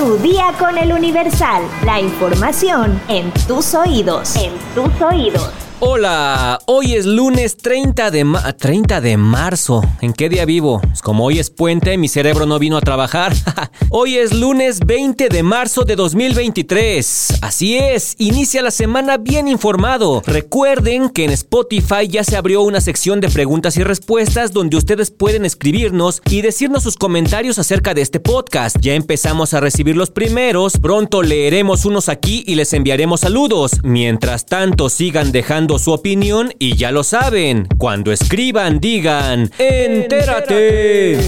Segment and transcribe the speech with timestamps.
[0.00, 1.62] Tu día con el Universal.
[1.84, 4.34] La información en tus oídos.
[4.34, 5.69] En tus oídos.
[5.82, 8.26] Hola, hoy es lunes 30 de,
[8.58, 9.82] 30 de marzo.
[10.02, 10.82] ¿En qué día vivo?
[11.02, 13.32] Como hoy es puente, mi cerebro no vino a trabajar.
[13.88, 17.38] hoy es lunes 20 de marzo de 2023.
[17.40, 20.22] Así es, inicia la semana bien informado.
[20.26, 25.10] Recuerden que en Spotify ya se abrió una sección de preguntas y respuestas donde ustedes
[25.10, 28.76] pueden escribirnos y decirnos sus comentarios acerca de este podcast.
[28.80, 33.80] Ya empezamos a recibir los primeros, pronto leeremos unos aquí y les enviaremos saludos.
[33.82, 41.18] Mientras tanto, sigan dejando su opinión y ya lo saben, cuando escriban digan, entérate.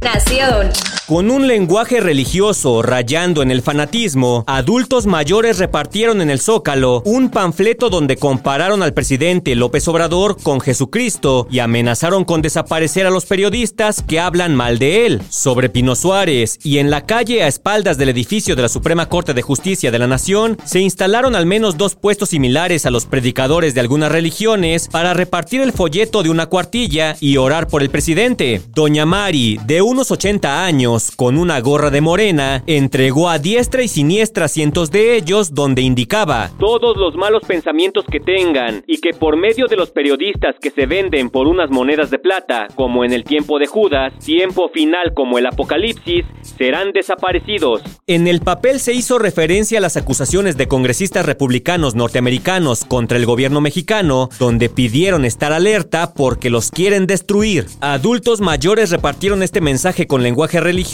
[0.00, 0.95] Nación.
[1.06, 7.30] Con un lenguaje religioso rayando en el fanatismo, adultos mayores repartieron en el Zócalo un
[7.30, 13.24] panfleto donde compararon al presidente López Obrador con Jesucristo y amenazaron con desaparecer a los
[13.24, 15.22] periodistas que hablan mal de él.
[15.30, 19.32] Sobre Pino Suárez y en la calle a espaldas del edificio de la Suprema Corte
[19.32, 23.74] de Justicia de la Nación se instalaron al menos dos puestos similares a los predicadores
[23.74, 28.60] de algunas religiones para repartir el folleto de una cuartilla y orar por el presidente.
[28.74, 33.88] Doña Mari, de unos 80 años, con una gorra de morena, entregó a diestra y
[33.88, 39.36] siniestra cientos de ellos donde indicaba todos los malos pensamientos que tengan y que por
[39.36, 43.24] medio de los periodistas que se venden por unas monedas de plata, como en el
[43.24, 47.82] tiempo de Judas, tiempo final como el Apocalipsis, serán desaparecidos.
[48.06, 53.26] En el papel se hizo referencia a las acusaciones de congresistas republicanos norteamericanos contra el
[53.26, 57.66] gobierno mexicano, donde pidieron estar alerta porque los quieren destruir.
[57.80, 60.85] Adultos mayores repartieron este mensaje con lenguaje religioso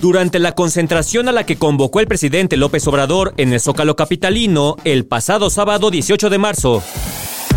[0.00, 4.76] durante la concentración a la que convocó el presidente López Obrador en el Zócalo Capitalino
[4.84, 6.82] el pasado sábado 18 de marzo.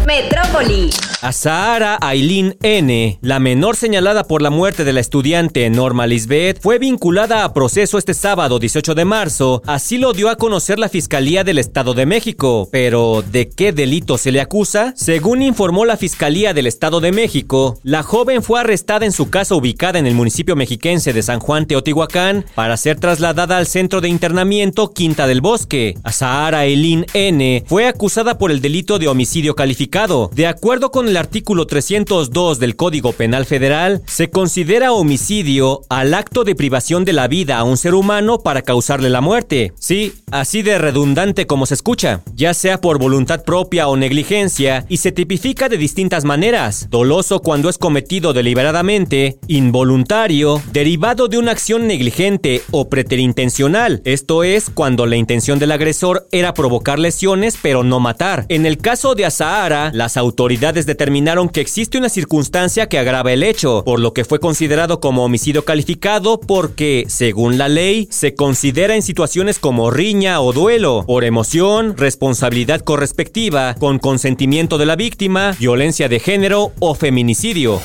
[0.05, 0.89] Metrópoli.
[1.21, 6.79] A Sahara N., la menor señalada por la muerte de la estudiante Norma Lisbeth, fue
[6.79, 11.43] vinculada a proceso este sábado 18 de marzo, así lo dio a conocer la Fiscalía
[11.43, 12.67] del Estado de México.
[12.71, 14.93] Pero, ¿de qué delito se le acusa?
[14.95, 19.53] Según informó la Fiscalía del Estado de México, la joven fue arrestada en su casa
[19.53, 24.09] ubicada en el municipio mexiquense de San Juan Teotihuacán para ser trasladada al centro de
[24.09, 25.95] internamiento Quinta del Bosque.
[26.03, 27.63] A Sahara N.
[27.67, 32.77] fue acusada por el delito de homicidio calificado de acuerdo con el artículo 302 del
[32.77, 37.75] Código Penal Federal, se considera homicidio al acto de privación de la vida a un
[37.75, 39.73] ser humano para causarle la muerte.
[39.77, 44.97] Sí, así de redundante como se escucha, ya sea por voluntad propia o negligencia, y
[44.97, 46.87] se tipifica de distintas maneras.
[46.89, 54.01] Doloso cuando es cometido deliberadamente, involuntario, derivado de una acción negligente o preterintencional.
[54.05, 58.45] Esto es cuando la intención del agresor era provocar lesiones pero no matar.
[58.47, 63.41] En el caso de Azahara, las autoridades determinaron que existe una circunstancia que agrava el
[63.41, 68.95] hecho, por lo que fue considerado como homicidio calificado porque, según la ley, se considera
[68.95, 75.55] en situaciones como riña o duelo, por emoción, responsabilidad correspectiva, con consentimiento de la víctima,
[75.59, 77.81] violencia de género o feminicidio.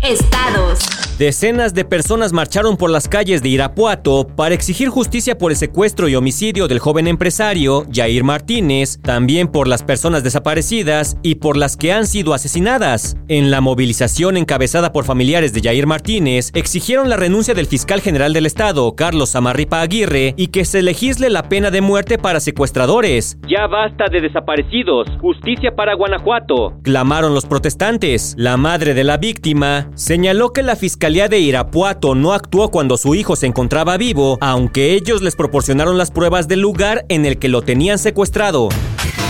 [0.00, 0.99] Estados.
[1.20, 6.08] Decenas de personas marcharon por las calles de Irapuato para exigir justicia por el secuestro
[6.08, 11.76] y homicidio del joven empresario Jair Martínez, también por las personas desaparecidas y por las
[11.76, 13.18] que han sido asesinadas.
[13.28, 18.32] En la movilización encabezada por familiares de Jair Martínez, exigieron la renuncia del fiscal general
[18.32, 23.36] del estado, Carlos Amarripa Aguirre, y que se legisle la pena de muerte para secuestradores.
[23.46, 28.34] Ya basta de desaparecidos, justicia para Guanajuato, clamaron los protestantes.
[28.38, 33.16] La madre de la víctima señaló que la fiscalía de Irapuato no actuó cuando su
[33.16, 37.48] hijo se encontraba vivo, aunque ellos les proporcionaron las pruebas del lugar en el que
[37.48, 38.68] lo tenían secuestrado.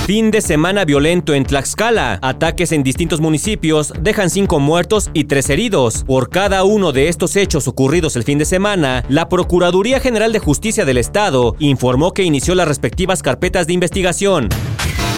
[0.07, 2.19] Fin de semana violento en Tlaxcala.
[2.21, 6.05] Ataques en distintos municipios dejan cinco muertos y tres heridos.
[6.05, 10.39] Por cada uno de estos hechos ocurridos el fin de semana, la Procuraduría General de
[10.39, 14.51] Justicia del Estado informó que inició las respectivas carpetas de investigación.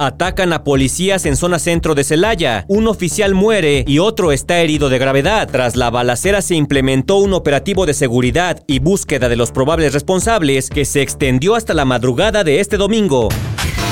[0.00, 2.64] Atacan a policías en zona centro de Celaya.
[2.68, 5.48] Un oficial muere y otro está herido de gravedad.
[5.50, 10.70] Tras la balacera se implementó un operativo de seguridad y búsqueda de los probables responsables
[10.70, 13.28] que se extendió hasta la madrugada de este domingo.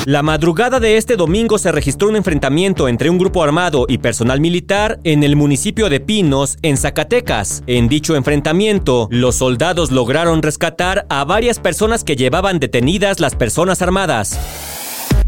[0.07, 4.41] La madrugada de este domingo se registró un enfrentamiento entre un grupo armado y personal
[4.41, 7.63] militar en el municipio de Pinos, en Zacatecas.
[7.67, 13.83] En dicho enfrentamiento, los soldados lograron rescatar a varias personas que llevaban detenidas las personas
[13.83, 14.80] armadas.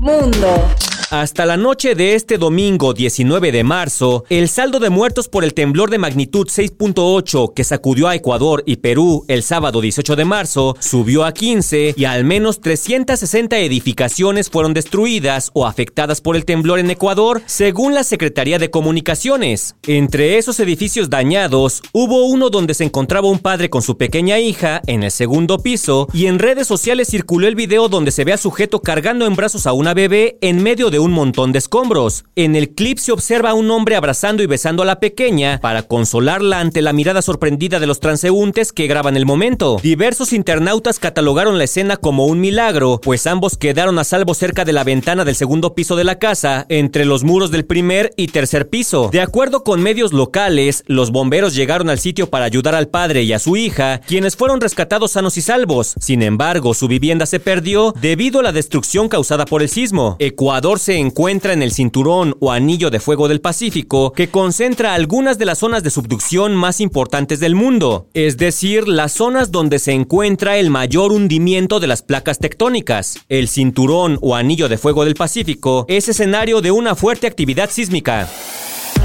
[0.02, 0.91] Mundo.
[1.12, 5.52] Hasta la noche de este domingo 19 de marzo, el saldo de muertos por el
[5.52, 10.74] temblor de magnitud 6.8 que sacudió a Ecuador y Perú el sábado 18 de marzo
[10.80, 16.78] subió a 15 y al menos 360 edificaciones fueron destruidas o afectadas por el temblor
[16.78, 19.76] en Ecuador, según la Secretaría de Comunicaciones.
[19.86, 24.80] Entre esos edificios dañados, hubo uno donde se encontraba un padre con su pequeña hija
[24.86, 28.38] en el segundo piso y en redes sociales circuló el video donde se ve a
[28.38, 32.24] sujeto cargando en brazos a una bebé en medio de un montón de escombros.
[32.36, 35.82] En el clip se observa a un hombre abrazando y besando a la pequeña para
[35.82, 39.78] consolarla ante la mirada sorprendida de los transeúntes que graban el momento.
[39.82, 44.72] Diversos internautas catalogaron la escena como un milagro, pues ambos quedaron a salvo cerca de
[44.72, 48.68] la ventana del segundo piso de la casa, entre los muros del primer y tercer
[48.68, 49.10] piso.
[49.12, 53.32] De acuerdo con medios locales, los bomberos llegaron al sitio para ayudar al padre y
[53.32, 55.94] a su hija, quienes fueron rescatados sanos y salvos.
[56.00, 60.16] Sin embargo, su vivienda se perdió debido a la destrucción causada por el sismo.
[60.18, 65.38] Ecuador se encuentra en el cinturón o anillo de fuego del Pacífico, que concentra algunas
[65.38, 69.92] de las zonas de subducción más importantes del mundo, es decir, las zonas donde se
[69.92, 73.18] encuentra el mayor hundimiento de las placas tectónicas.
[73.28, 78.28] El cinturón o anillo de fuego del Pacífico es escenario de una fuerte actividad sísmica.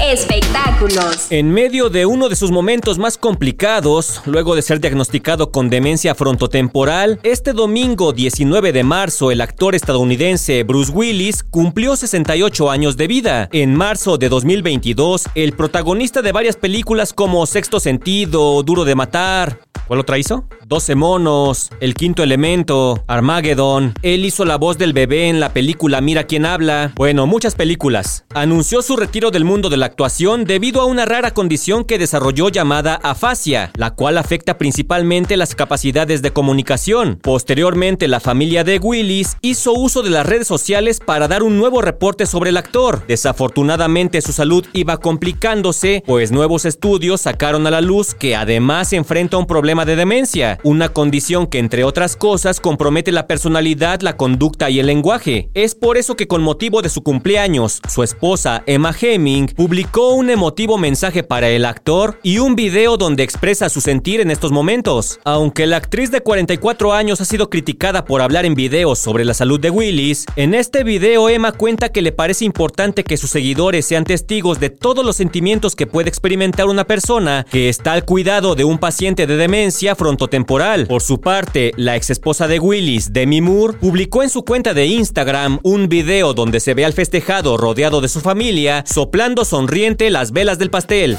[0.00, 1.26] Espectáculos.
[1.30, 6.14] En medio de uno de sus momentos más complicados, luego de ser diagnosticado con demencia
[6.14, 13.08] frontotemporal, este domingo 19 de marzo el actor estadounidense Bruce Willis cumplió 68 años de
[13.08, 13.48] vida.
[13.50, 19.58] En marzo de 2022, el protagonista de varias películas como Sexto Sentido, Duro de Matar,
[19.88, 20.44] ¿Cuál otra hizo?
[20.66, 23.94] 12 monos, El quinto elemento, Armageddon.
[24.02, 26.92] Él hizo la voz del bebé en la película Mira quién habla.
[26.94, 28.26] Bueno, muchas películas.
[28.34, 32.50] Anunció su retiro del mundo de la actuación debido a una rara condición que desarrolló
[32.50, 37.18] llamada afasia, la cual afecta principalmente las capacidades de comunicación.
[37.22, 41.80] Posteriormente, la familia de Willis hizo uso de las redes sociales para dar un nuevo
[41.80, 43.06] reporte sobre el actor.
[43.08, 49.38] Desafortunadamente, su salud iba complicándose, pues nuevos estudios sacaron a la luz que además enfrenta
[49.38, 54.70] un problema de demencia, una condición que entre otras cosas compromete la personalidad, la conducta
[54.70, 55.50] y el lenguaje.
[55.54, 60.30] Es por eso que con motivo de su cumpleaños, su esposa Emma Hemming publicó un
[60.30, 65.20] emotivo mensaje para el actor y un video donde expresa su sentir en estos momentos.
[65.24, 69.34] Aunque la actriz de 44 años ha sido criticada por hablar en videos sobre la
[69.34, 73.86] salud de Willis, en este video Emma cuenta que le parece importante que sus seguidores
[73.86, 78.54] sean testigos de todos los sentimientos que puede experimentar una persona que está al cuidado
[78.54, 80.86] de un paciente de demencia frontotemporal.
[80.86, 84.86] Por su parte, la ex esposa de Willis, Demi Moore, publicó en su cuenta de
[84.86, 90.32] Instagram un video donde se ve al festejado rodeado de su familia, soplando sonriente las
[90.32, 91.18] velas del pastel.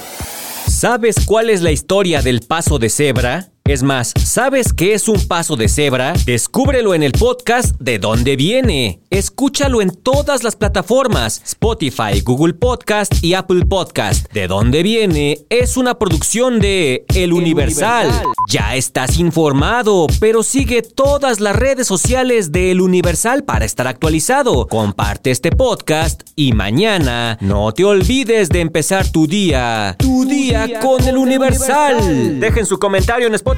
[0.68, 3.49] ¿Sabes cuál es la historia del paso de cebra?
[3.70, 6.14] Es más, ¿sabes qué es un paso de cebra?
[6.26, 9.00] Descúbrelo en el podcast De dónde viene.
[9.12, 14.32] Escúchalo en todas las plataformas, Spotify, Google Podcast y Apple Podcast.
[14.34, 18.08] De dónde viene es una producción de El Universal.
[18.08, 18.34] Universal.
[18.50, 24.66] Ya estás informado, pero sigue todas las redes sociales de El Universal para estar actualizado.
[24.66, 29.96] Comparte este podcast y mañana no te olvides de empezar tu día.
[30.00, 31.98] Tu, día, día, con, con El Universal.
[31.98, 32.40] Universal.
[32.40, 33.36] Dejen su comentario en